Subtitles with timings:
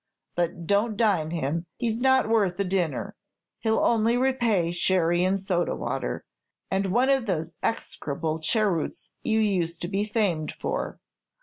[0.35, 3.15] But don't dine him; he's not worth a dinner.
[3.59, 6.25] He 'll only repay sherry and soda water,
[6.71, 10.99] and one of those execrable cheroots you used to be famed for.